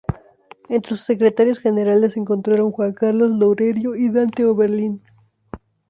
Entre 0.67 0.89
sus 0.95 1.01
secretarios 1.05 1.59
generales 1.59 2.13
se 2.13 2.19
encontraron 2.21 2.71
Juan 2.71 2.91
Carlos 2.93 3.29
Loureiro 3.37 3.95
y 3.95 4.09
Dante 4.09 4.43
Oberlin. 4.47 4.99